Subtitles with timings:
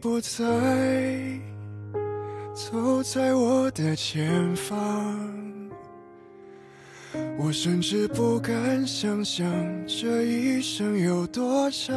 [0.00, 0.46] 不在，
[2.54, 5.18] 走在我的前方。
[7.36, 9.46] 我甚至不敢想象
[9.86, 11.94] 这一生有多长。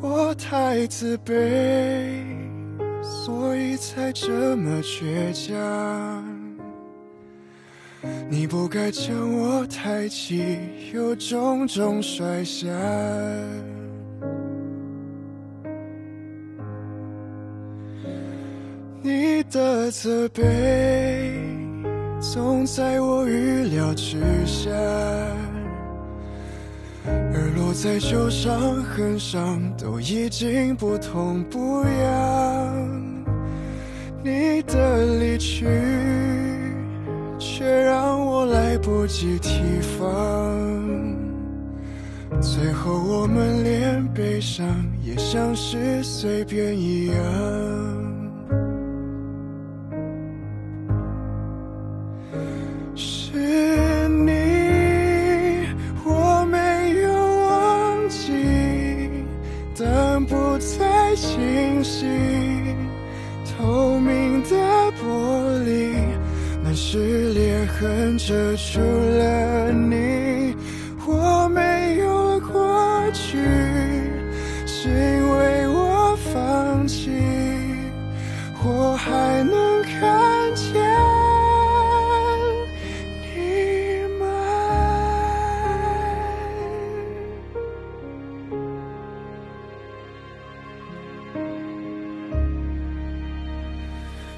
[0.00, 2.24] 我太自卑，
[3.02, 6.24] 所以才这么倔强。
[8.28, 10.58] 你不该将我抬起，
[10.92, 12.66] 又重重摔下。
[19.50, 21.32] 的责备
[22.20, 24.70] 总在我预料之下，
[27.06, 33.22] 而落在旧伤痕上都已经不痛不痒。
[34.22, 35.66] 你的离去
[37.38, 41.18] 却让我来不及提防，
[42.40, 44.64] 最后我们连悲伤
[45.02, 48.01] 也像是随便一样。
[68.56, 70.54] 除了你。
[71.04, 73.38] 我没有了过去，
[74.66, 77.10] 是因为我放弃。
[78.64, 80.72] 我还能看见
[83.20, 84.24] 你吗？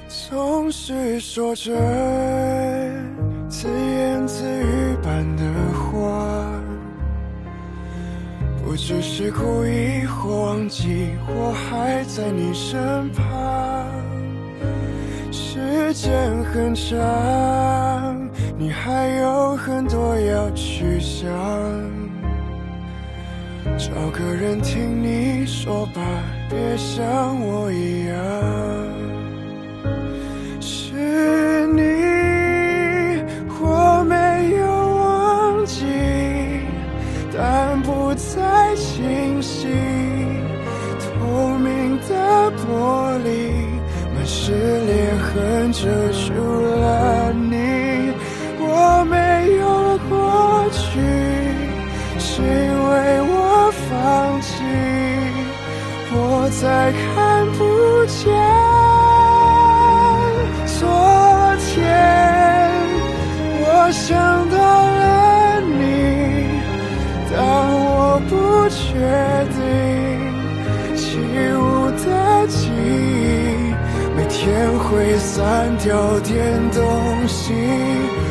[0.09, 1.71] 总是说着
[4.27, 5.43] 自语般的
[5.73, 6.49] 话，
[8.63, 13.85] 不只是故意或忘记，我还在你身旁。
[15.31, 16.11] 时间
[16.45, 21.29] 很长，你还有很多要去想。
[23.77, 26.01] 找个人听你说吧，
[26.49, 27.94] 别像我一样。
[44.45, 46.29] 是裂痕遮住
[46.77, 48.13] 了你。
[48.59, 49.15] 我没
[49.57, 50.13] 有了过
[50.69, 51.01] 去，
[52.19, 53.33] 谁为我
[53.89, 54.53] 放弃，
[56.13, 56.15] 我
[56.61, 56.63] 再
[56.93, 57.01] 看
[57.57, 57.59] 不
[58.05, 58.21] 见。
[60.77, 60.79] 昨
[61.65, 61.83] 天，
[63.61, 64.13] 我想
[74.85, 78.24] 天会散掉点东西。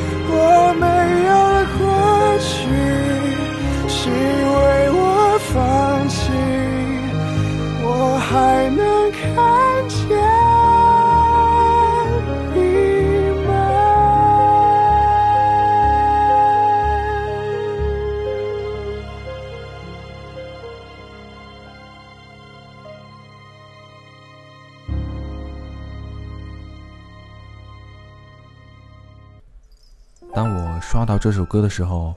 [30.34, 32.12] 当我刷到这首歌的时候，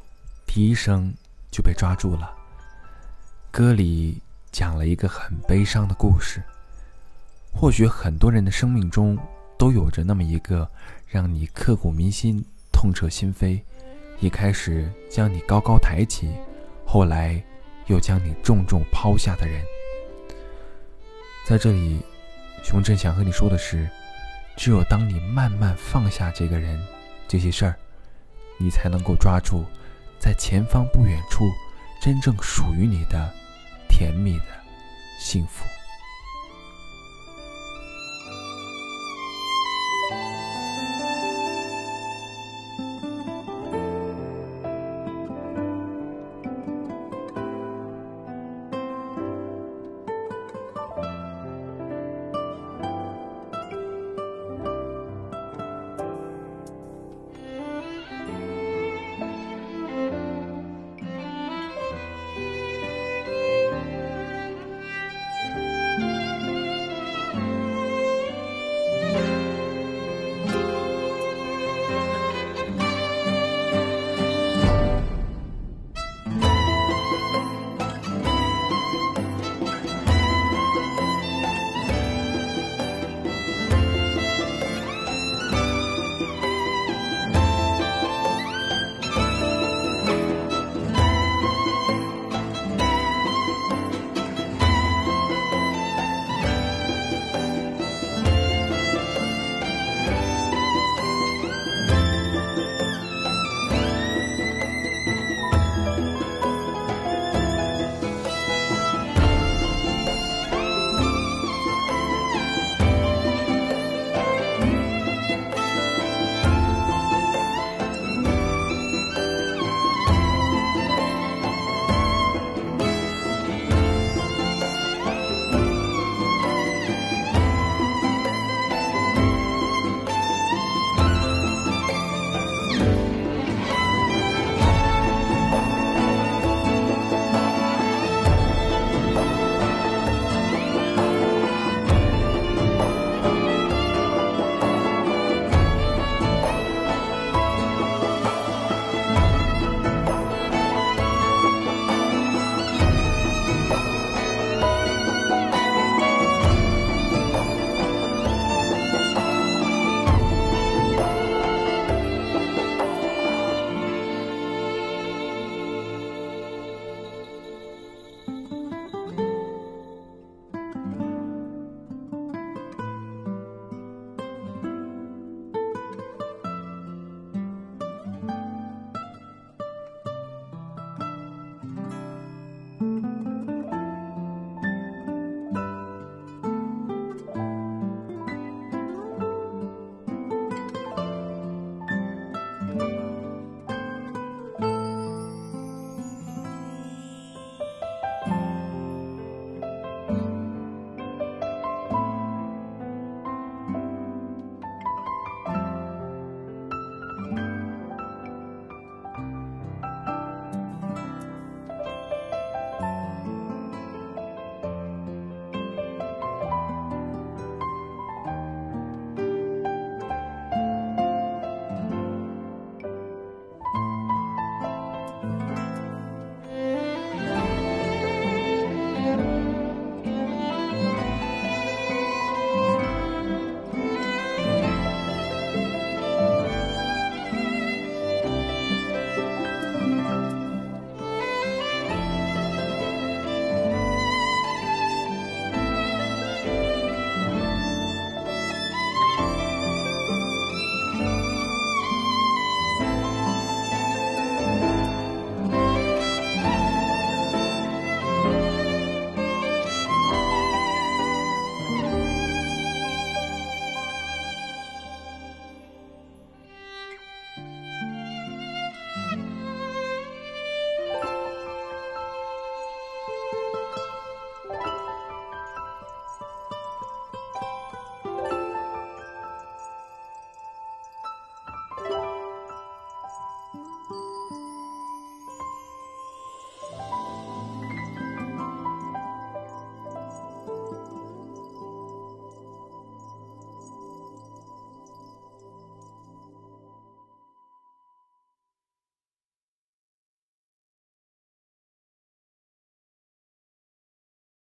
[0.47, 1.13] 第一声
[1.51, 2.33] 就被抓住了。
[3.51, 4.19] 歌里
[4.51, 6.41] 讲了一个很悲伤的故事。
[7.53, 9.15] 或许很多人的生命中
[9.55, 10.67] 都有着那么一个
[11.07, 13.61] 让你刻骨铭心、痛彻心扉，
[14.19, 16.31] 一开始将你高高抬起，
[16.87, 17.39] 后来
[17.85, 19.63] 又将你重重抛下的人。
[21.45, 22.01] 在这里，
[22.63, 23.87] 熊振想和你说的是，
[24.55, 26.83] 只有当你慢慢放下这个人、
[27.27, 27.75] 这些事儿，
[28.57, 29.65] 你才能够抓住
[30.19, 31.45] 在前方不远处
[32.01, 33.31] 真正属于你的
[33.87, 34.45] 甜蜜的
[35.19, 35.65] 幸福。